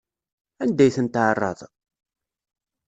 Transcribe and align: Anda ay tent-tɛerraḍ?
Anda 0.63 0.83
ay 0.85 0.91
tent-tɛerraḍ? 0.95 1.59